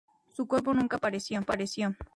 [0.31, 1.43] Su cuerpo nunca apareció.